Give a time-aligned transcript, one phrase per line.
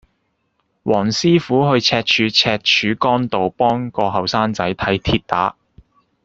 [0.83, 5.55] 黃師傅去赤柱赤柱崗道幫個後生仔睇跌打